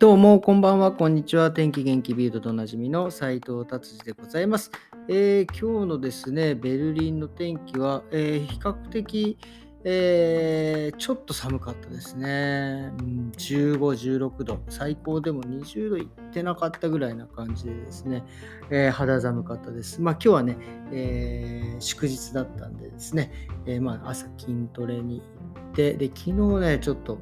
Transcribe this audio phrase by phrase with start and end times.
[0.00, 1.50] どうも、こんばんは、こんにちは。
[1.50, 4.70] 天気元気ビルドとおなじみの斉藤達治でございます、
[5.08, 9.36] えー、今日のですね、ベルリンの天気は、えー、比較的、
[9.84, 12.90] えー、ちょっと寒かったですね。
[12.98, 18.24] うん、15、16度、最高でも20度いってなかったぐらいな感じでですね、
[18.70, 20.00] えー、肌寒かったです。
[20.00, 20.56] まあ今日はね、
[20.92, 23.32] えー、祝日だったんでですね、
[23.66, 27.18] えまあ朝筋トレに行って、で、昨日ね、ちょっと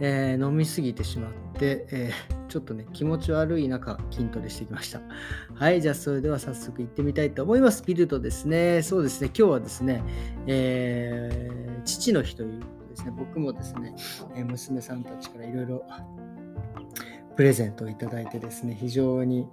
[0.00, 5.00] えー、飲みすぎてしまって、えー、ちょっとね、気持ち悪い中、筋トレしてきました。
[5.54, 7.82] はい、じゃあそれでは早速行ってみたいと思います。
[7.84, 8.82] ビルドですね。
[8.82, 10.02] そうですね、今日はですね、
[10.46, 13.94] えー、父の日ということですね、僕もですね、
[14.34, 15.84] え娘さんたちからいろいろ
[17.36, 19.46] プレゼントをいただいてですね、非常に、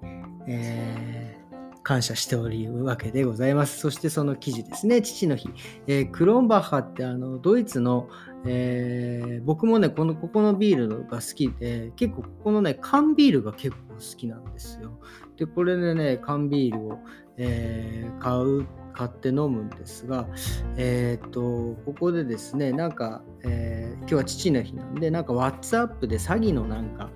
[0.47, 1.47] えー
[1.87, 3.79] 感謝しておりるわけでございます。
[3.79, 5.47] そしてその記事ですね、父の日。
[5.87, 8.09] えー、クロンバッハってあのドイツの、
[8.45, 14.99] えー、僕もね、このここのビールが好きで、結構ここのね、缶ビールが結構好きなんですよ。
[15.37, 16.99] で、これでね、缶ビールを、
[17.37, 18.65] えー、買う
[18.97, 20.27] 買って飲むんですが、
[20.75, 27.11] えっ、と、ここでですね、なんか、えー、今日は父の日なんで、なんか WhatsApp で詐欺のなんか、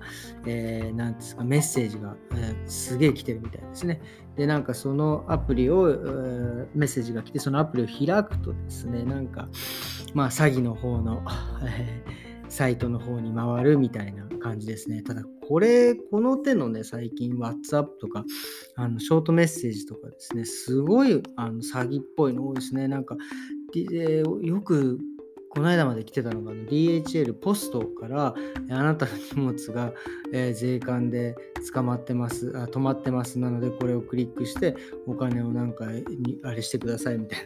[0.46, 4.00] えー、なんですか、メッセージが、えー、すげえ来てるみたいですね。
[4.36, 9.48] で、なんかそのアプリを、えー、メッセージが来て、そのアプリを開くとですね、なんか、
[10.14, 11.24] まあ、詐欺の方の、
[11.64, 15.00] えーサイトの方に回るみたいな感じですね。
[15.00, 15.22] ただ、
[15.52, 18.24] これ、この手のね、最近 WhatsApp とか、
[18.74, 22.88] あのショートメッセージとかですね、すごいあの詐欺っぽいの多いですね。
[22.88, 23.18] なんか、
[23.76, 24.98] えー、よく
[25.50, 28.34] この間まで来てたのが DHL ポストから
[28.70, 29.92] あなたの荷物が、
[30.32, 31.36] え、税関で
[31.74, 33.38] 捕まってますあ、止まってます。
[33.38, 34.74] なのでこれをクリックして
[35.06, 37.40] お金をなんかにあれしてくださいみたい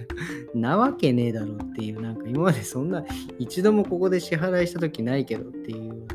[0.54, 0.54] な。
[0.54, 3.04] なわけねえだろっていう、なんか今までそんな
[3.40, 6.06] 一度もここで支払いした時ないけどっていう、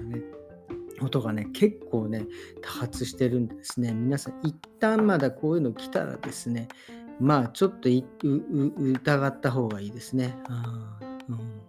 [1.12, 2.26] ことがね、結構ね、
[2.62, 6.70] 多発してるんですね、皆さん一旦まだこういうの来たらですね、
[7.20, 10.33] まあちょっと疑った方がいいですね。
[11.30, 11.61] うん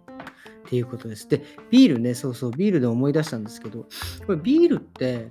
[0.65, 1.27] っていうことです。
[1.27, 3.85] で、ビールね、そうそう、ビールで思い出したんですけど、
[4.25, 5.27] これビールって、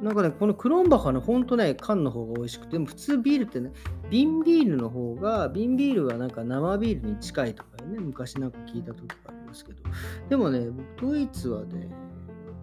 [0.00, 3.72] なんかね、このクロンバッハのほんとね、缶の方が美味しくて、でも普通ビールってね、
[4.08, 9.82] 瓶ビールの方が、瓶ビールはなんか生ビールに近いとかね、昔なんか聞いた時がありますけど、
[10.30, 10.68] でもね、
[11.02, 11.90] ドイツはね、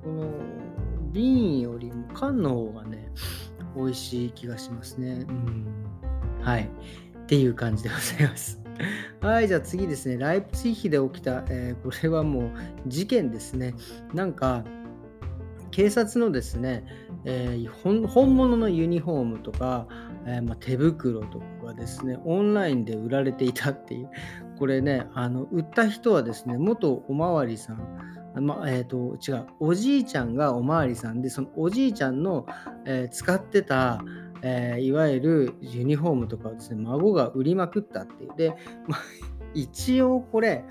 [0.03, 0.29] この
[1.11, 3.09] 瓶よりも缶の方がね、
[3.75, 5.25] 美味しい気がしますね。
[5.27, 5.65] うん。
[6.41, 6.63] はい。
[6.63, 8.61] っていう感じでございます。
[9.21, 10.17] はい、じゃあ次ですね。
[10.17, 12.51] ライプツィヒで起きた、えー、これはもう
[12.87, 13.75] 事件ですね。
[14.13, 14.63] なんか、
[15.71, 16.85] 警察のですね、
[17.25, 19.87] えー、本物のユニフォームとか、
[20.25, 24.09] えー、まあ、手袋とかがですね、オンラインで売られていたっていう、
[24.59, 32.45] これね、あの売った人はですね、元おまわりさん、まえーと、違う、おじいちゃんがおまわりさんで、そのおじいちゃんの、
[32.85, 34.03] えー、使ってた、
[34.41, 38.31] えー、いわゆるユニフォームとかをですね、孫が売りまくったっていう。
[38.35, 38.49] で、
[38.87, 38.99] まあ、
[39.53, 40.65] 一応これ、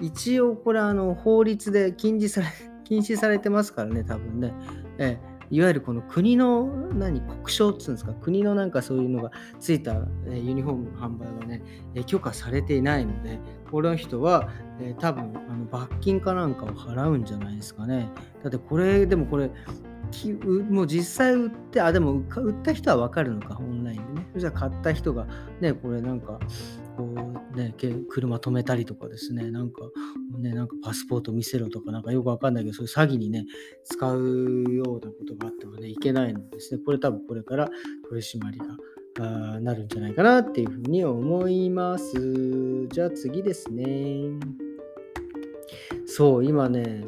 [0.00, 2.46] 一応これあの法律で禁止され、
[2.84, 4.52] 禁止されてますからね、多分ね。
[4.98, 8.14] えーいわゆるこの国の何国章っつうんですか？
[8.14, 9.30] 国のなんかそういうのが
[9.60, 11.62] ついた、えユニフォームの販売がね、
[11.94, 13.38] え許可されていないので
[13.72, 14.50] この人は、
[14.80, 18.10] え多分あの罰金かなんかを払うんじゃないですかね
[18.42, 19.50] だってこれでもこれ
[20.68, 24.26] もう実際売って、あ、でも売った人は分かるのか、オンラインでね。
[24.36, 25.26] じゃあ買った人が、
[25.60, 26.38] ね、これなんか、
[26.96, 27.08] こ
[27.54, 27.74] うね、
[28.10, 29.80] 車止めたりとかですね、なんか、
[30.38, 33.46] ね、なんかパスポート見せろとか、なんかよくわかんないけど、そういう詐欺にね、
[33.84, 36.82] 使うようなことがあってもね、いけないのですね。
[36.84, 37.70] これ多分これから
[38.08, 38.66] 取り締まりが
[39.18, 42.86] なるんじゃないかなっていうふうに思います。
[42.88, 44.30] じゃあ次ですね。
[46.06, 47.04] そう、今ね、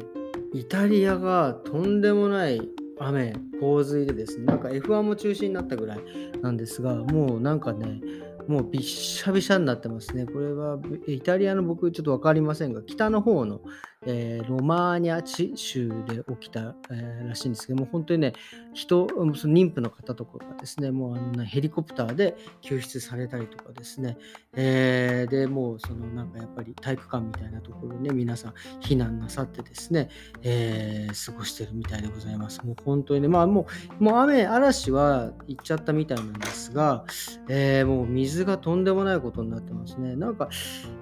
[0.53, 2.61] イタリアがとんでもない
[2.99, 5.99] 雨、洪水でですね、なんか F1 も中止になったぐらい
[6.41, 8.01] なんですが、もうなんかね、
[8.47, 10.25] もうびっしゃびしゃになってますね。
[10.25, 13.61] これはイタリアの僕ちょっと分かりませんが、北の方の、
[14.05, 18.33] えー、ロマーニャ地州で起きた、えー、らしいんですけども、本当にね、
[18.73, 24.17] 人、その妊婦の方とかがですね、もうあのヘリコプターで救出されたりとかですね、
[24.53, 30.09] えー、で、もうそのなんかやっぱり体育館みたいなところにね、皆さん避難なさってですね、
[30.43, 32.61] えー、過ごしてるみたいでございます。
[32.65, 33.67] もう本当にね、まあも
[33.99, 37.05] う、もう雨、嵐は行っちゃったみたいなんですが、
[37.49, 40.15] えー、もう水がとんでもないことになってますね。
[40.15, 40.49] なんか、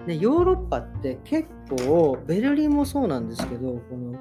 [0.08, 4.18] ね、ヨーロッパって結構、ベルリンもそうなんですけど、この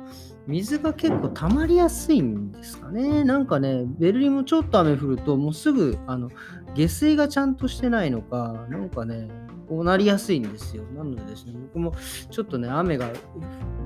[0.46, 3.24] 水が結構溜まりやすいんですかね。
[3.24, 6.30] なんかね、ベルリンもちょっと雨降ると、もうすぐあの
[6.74, 9.28] 下水がちゃんとしてないのか、なんかね、
[9.68, 10.84] こうなりやすいんですよ。
[10.94, 11.94] なのでですね、僕も
[12.30, 13.08] ちょっとね、雨が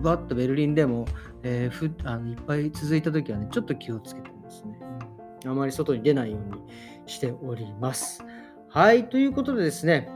[0.03, 1.07] わっとベルリンでも、
[1.43, 4.79] えー、ふあのいっぱい続いた時はね、ちょっと気をつけてますね。
[5.45, 6.63] あまり外に出ないように
[7.07, 8.25] しております。
[8.69, 10.09] はい、ということでですね、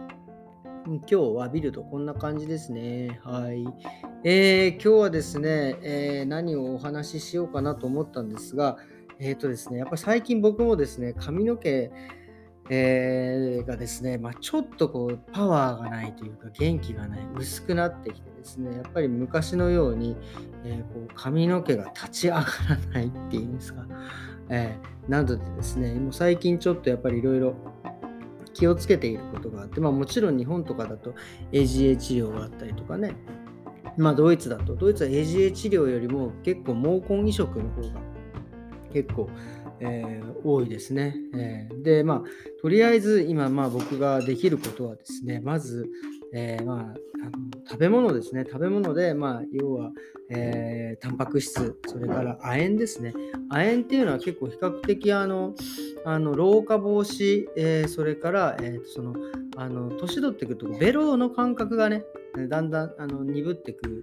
[0.87, 3.21] 今日はビルドこんな感じですね。
[3.23, 3.67] はい。
[4.25, 8.79] えー、今日はですね、えー、何をお話ししようかなと思ったんですが、
[9.19, 11.91] えっ、ー、とですね、やっぱり最近僕もですね、髪の毛、
[12.73, 20.17] えー、がですね、まあ、ちょっとこうパワーがないというか元気がない薄くなってきてですねやっぱり昔のように、
[20.65, 23.85] えー、こう髪の毛が立ち上がらないっていうんですか、
[24.51, 27.57] えー、などでですねもう最近ちょっとやっぱりいろいろ
[28.61, 31.15] 気をつけていることがあって、まあ、もちろん日本とかだと
[31.51, 33.17] AGA 治療があったりとかね
[33.97, 38.01] まあドイツだとドイツは AGA 治療よりも結構毛根移植の方が
[38.93, 39.31] 結構
[39.83, 41.17] えー、多いですね。
[41.35, 42.23] えー、で、まあ、
[42.61, 45.89] とりあえず今、まあ、僕ができることはですね、まず、
[46.33, 46.95] えー、まあ、あの
[47.69, 48.45] 食べ物ですね。
[48.47, 49.91] 食べ物で、まあ、要は、
[50.31, 53.15] えー、タンパク質、それから亜鉛ですね。
[53.51, 55.55] 亜鉛っていうのは結構比較的、あの、
[56.05, 59.15] あの老化防止、えー、それから、えー、その、
[59.57, 62.05] あの年取ってくるとベロの感覚がね
[62.49, 64.03] だんだんあの鈍ってく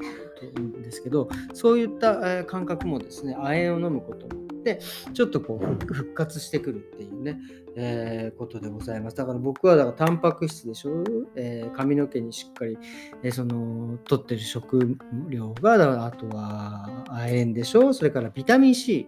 [0.52, 4.80] るんですけどそういった、えー、感覚もですね亜鉛を飲むことて
[5.14, 7.40] ちょっとこう復活してくるっていうね、
[7.76, 9.18] えー、ことでございます。
[9.18, 11.04] だから僕はだからタンパク質でしょ、
[11.36, 12.78] えー、髪の毛にしっかり、
[13.24, 14.98] えー、その取ってる食
[15.30, 17.94] 料がだからあとは亜鉛でしょ？
[17.94, 19.08] それからビタミン C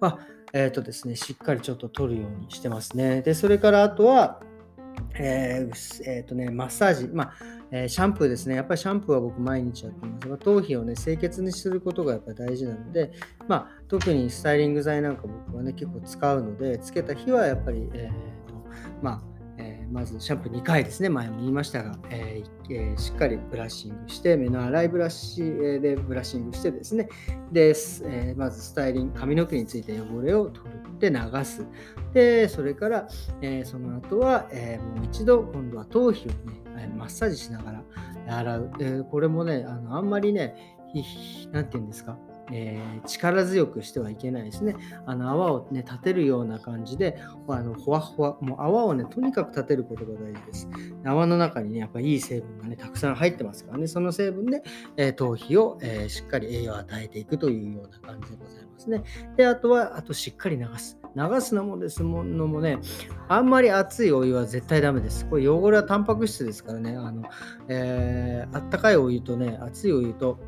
[0.00, 0.18] は
[0.52, 3.22] えっ、とですねしっかりちょっと取るようにしてますね。
[3.22, 4.40] でそれからあとは
[5.14, 7.32] えーえーとね、マッサージ、まあ
[7.70, 8.56] えー、シャンプーですね。
[8.56, 13.12] やっぱりシャンプーは僕毎日やってます、頭皮をね、清潔にすることがやっぱ大事なので、
[13.46, 18.54] まあ、特にスタイリング剤なんか僕はね、結構使うので、つけた日はやっぱり、えーと
[19.02, 19.37] まあ
[19.90, 27.08] まずシャンプー2回ですね、前も言いましたが、えーえー、しっかりブラッシングして、目の粗いブラシでブラッシングしてですね、
[27.52, 27.74] で、
[28.04, 31.66] えまずスタイリング、髪の毛についた汚れを取って流す。
[32.12, 33.08] で、それから、
[33.40, 37.84] えその後は、えもう一度、今度は頭皮をね、マッサージしながら
[38.38, 38.70] 洗う。
[38.78, 40.76] でこれもね、あのあんまりね、
[41.52, 42.18] 何て言うんですか、
[42.52, 44.74] えー、力強くしてはいけないですね。
[45.06, 47.18] あの泡をね、立てるような感じで、
[47.48, 50.68] あのほわほわ、もう泡をね、とにかく立てることが大事です。
[51.04, 54.62] 泡の中にね、やっぱいい成分がね、たくさん入ってますからね、その成分で、
[54.96, 59.02] えー、頭皮を、えー、しっかり栄養を与えていくというような感じでございますね。
[59.36, 60.98] で、あとは、あとしっかり流す。
[61.16, 62.78] 流すのもですものもね、
[63.28, 65.26] あんまり熱いお湯は絶対ダメです。
[65.26, 67.22] これ汚れはタンパク質ですからね、あの、
[67.68, 70.38] えー、あったかいお湯とね、熱いお湯と、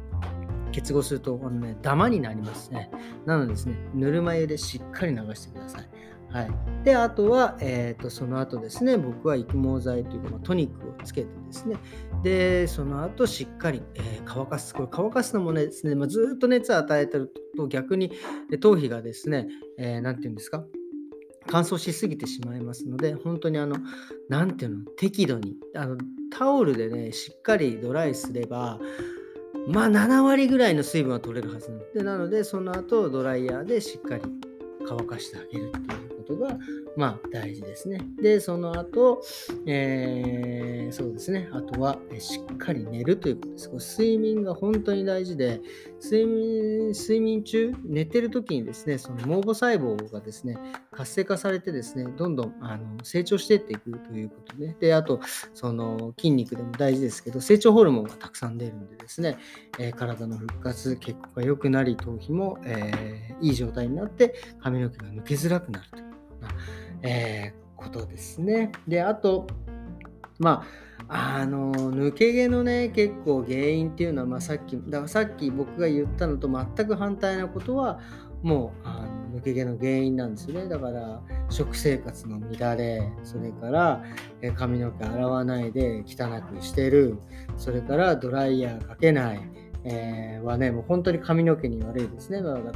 [0.70, 2.90] 結合すると、あのね、ダマになりますね。
[3.26, 5.88] なのでですね、ぬるま湯でしっかり流してください。
[6.32, 6.50] はい、
[6.84, 11.76] で、あとは、えーと、その後ですね、僕は育毛剤というか、ま、トニックをつけてですね、
[12.22, 14.72] で、その後しっかり、えー、乾かす。
[14.72, 18.12] これ乾かすのもねですね、まあ、ずっと熱を与えてると逆に
[18.61, 20.64] 頭皮がですね、えー、て言うんですか、
[21.49, 23.76] 乾燥しすぎてしまいますので、本当にあの、
[24.28, 25.99] なんていうの、適度に、あの
[26.31, 28.78] タオルでね、しっかりドライすれば、
[29.70, 34.22] まあ7割ぐらいの水分は取れるはずでなのでその後ドライヤーでしっかり
[34.87, 36.56] 乾かしてあげるっていうことが
[36.96, 38.00] まあ大事ですね。
[38.20, 39.22] で、その後、
[39.66, 43.70] えー、そうですね、あとはしっかり寝るということです。
[43.70, 45.61] これ睡眠が本当に大事で、
[46.02, 50.59] 睡眠睡眠中、寝てる時にですね、その毛母細胞がですね、
[50.92, 55.20] 活性化されてですね、どんどんあの成長していっていくということで、で、あと、
[55.54, 59.38] その筋肉でも大事ですけど、成長ホルモンがたくさん出るんでですね、
[59.78, 66.04] えー、体の復活、血行が良くなり、頭皮も、えー、いい状態になって、髪の毛が抜けづらくなるという、
[67.02, 68.73] えー、ことですね。
[68.87, 69.47] で、あと、
[70.38, 70.64] ま
[71.09, 77.99] あ、あの抜け毛のね結構原因っていうのは、まあ、さっきだからさっき僕が言ったのと全く反対なことは
[78.42, 80.69] もうあの抜け毛の原因なんですよね。
[80.69, 84.02] だから食生活の乱れそれから
[84.54, 87.19] 髪の毛洗わないで汚くしてる。
[87.57, 89.40] それからドライヤーかけない。
[89.84, 92.42] えー、はね、もう本当に髪の毛に悪いですね。
[92.42, 92.72] だから、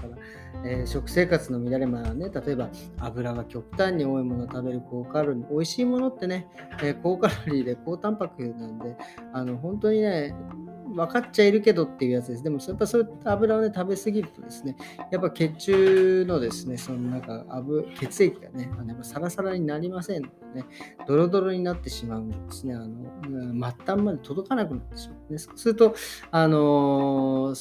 [0.64, 6.48] えー、食生活の乱れ、まあね、例えば油が極端に多いものを食べる高カロリー、美味しいものってね、
[6.82, 8.96] えー、高カロリーで高タンパクなんで、
[9.32, 10.34] あの本当にね、
[10.94, 12.42] 分かっちゃいるけどっていうやつです。
[12.42, 14.76] でも、やっぱそういった油をね、食べ過ぎるとですね、
[15.10, 20.66] やっぱ血中のですね、そのなんか油、血液がね、あのやっぱサラサラになりませんのでね、
[21.06, 25.38] ドロドロになってしまうんですね、あの、末端まで届かなくなってしまう、ね。
[25.38, 25.94] そうすると、
[26.30, 27.54] あの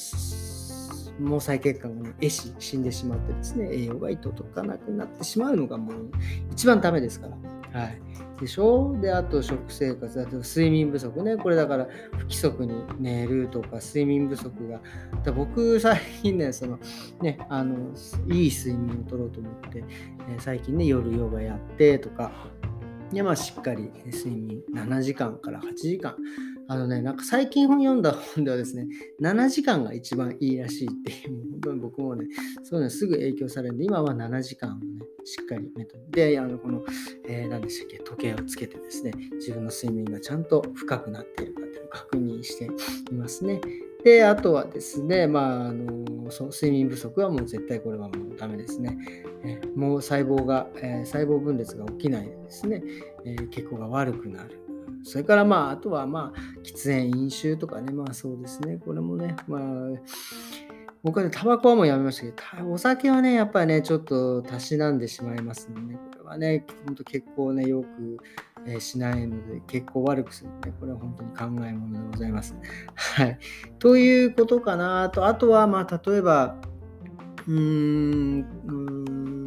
[1.18, 6.10] 毛細血管が、ね、壊死死んでしまってですね栄養が届かなくなってしまうのがもう
[6.50, 7.28] 一番ダメですか
[7.72, 8.00] ら、はい
[8.40, 8.96] でしょ？
[9.00, 11.36] で、あと食生活、あと睡眠不足ね。
[11.36, 14.80] これだから不規則に寝るとか睡眠不足が。
[15.22, 16.78] だ僕最近ね、その
[17.22, 17.92] ね、あの、
[18.28, 19.84] いい睡眠をとろうと思って、
[20.28, 22.32] え最近ね、夜ヨガやってとか、
[23.12, 26.16] で、まあしっかり睡眠7時間から8時間。
[26.68, 28.86] あのね、なんか最近本読んだ本ではですね、
[29.20, 32.26] 7時間が一番いいらしいっていう、本当に僕もね、
[32.62, 36.82] そういうのすぐ影響されるんで、今は7時間をね、しっかりメトで、あの、この、
[37.28, 42.64] えー、何でしたっけ、時計をつけてですね、自分の睡眠がちゃんと深くなっているかっていうのを確認して
[43.10, 43.60] いますね。
[44.02, 48.98] で、あとはですね、まあ、あのそ睡眠不足はもう絶対これはもうダメですね。
[49.44, 52.82] えもう細胞が、えー、細胞分裂が起きないでですね、
[53.24, 54.63] えー、血行が悪くなる。
[55.04, 59.60] それからまあ、あとはまあ、喫煙、飲酒とかね、まあそうですね、これもね、まあ、
[61.04, 68.16] 僕はね、タバコはもうやめましたけど、お酒はね、やっぱりね、ちょっとたしなんでしまいますので、ね、これはね、本当結構ね、よく、
[68.66, 72.56] えー、しないので、結構悪くするので、これは本当に考えものでございます。
[72.94, 73.38] はい。
[73.78, 76.56] ということかなと、あとは、まあ、例えば、
[77.46, 78.46] うーん、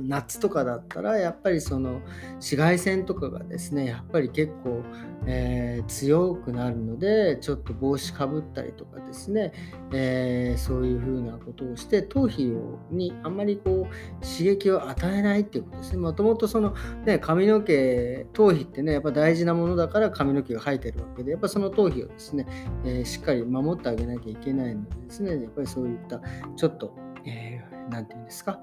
[0.07, 2.01] 夏とかだったらやっぱりその
[2.35, 4.83] 紫外線とかがですねやっぱり結構、
[5.25, 9.51] えー、強くなるのでちょっと帽子かぶったりとかですね、
[9.93, 12.53] えー、そういうふうなことをして頭皮
[12.89, 15.97] にあんまりこう刺激を与えないっていうことですね。
[15.97, 16.73] もともとその、
[17.05, 22.47] ね、髪の毛頭皮ってねやっぱ大事なものだから髪の毛が生えてるわけでやっぱその頭皮をですね、
[22.85, 26.21] えー、しっかり守ってあげなきゃいけないのでですねやっぱりそういった
[26.55, 26.95] ちょっと
[27.25, 28.59] 何、えー、て言うんですか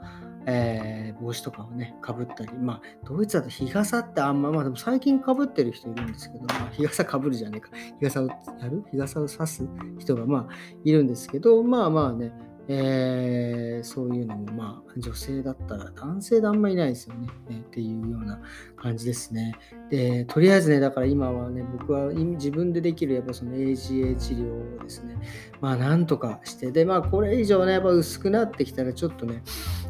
[0.46, 7.70] えー、帽子とかをね、かぶったり、まあ、ドイツだと日傘ってあんま、まあでも最近かぶってる人いるんですけど、まあ、日傘かぶるじゃねえか、
[8.00, 8.34] 日傘をや
[8.68, 8.84] る？
[8.90, 9.66] 日傘を差す
[9.98, 12.32] 人がまあいるんですけど、まあまあね、
[12.66, 18.40] えー、そういうのも、まあ、女性だったら男性であんまりいないですよね、えー、っていうような
[18.76, 19.54] 感じですね。
[19.90, 25.16] で、とりあえずね、だから今はね、僕は自分でできるやっぱその AGA 治療をですね、
[25.60, 29.42] まあなんとかして、で、まあこれ以上ね、やっぱ薄くなってきたらちょっとね、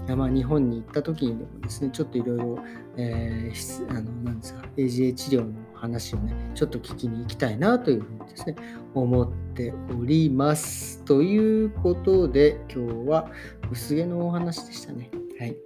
[0.09, 2.59] まあ、日本に行った時にでもですね、ちょっといろいろ、
[2.97, 3.53] え、
[3.89, 8.57] あの、なんですか、AGA 治療の話をね、ちょっと聞きに行きたいなというふうにですね、
[8.95, 11.03] 思っております。
[11.05, 13.31] ということで、今日は
[13.71, 15.11] 薄毛のお話でしたね。
[15.39, 15.57] はい。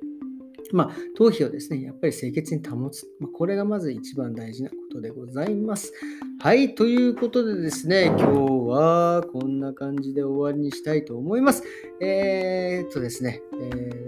[0.72, 3.06] まあ、頭皮をですね、やっぱり清潔に保つ。
[3.20, 5.92] まあ、これがまず一番大事なことでございます。
[6.40, 8.24] はい、ということでですね、今日
[8.68, 11.62] はこんな感じで終わりにしたいと思います。
[12.00, 14.07] えー、っとですね、えー、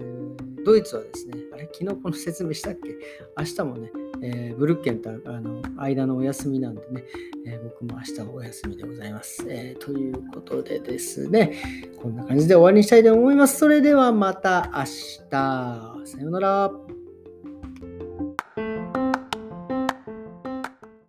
[0.64, 2.90] ドイツはですね、あれ、昨日この説明したっけ？
[3.38, 3.90] 明日もね、
[4.22, 7.04] えー、ブルッケンとあの間のお休みなんでね、
[7.46, 11.54] えー、僕も明日お休みでございます、えー、ということでですね、
[12.00, 13.58] こんな感じで終わりにしたいと思います。
[13.58, 15.30] それではまた明日。
[15.30, 16.99] さようなら。